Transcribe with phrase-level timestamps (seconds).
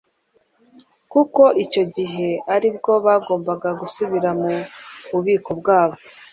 [1.11, 4.51] kuko icyo gihe ari bwo bagomba gusubira mu
[5.11, 5.97] bubiko bwabo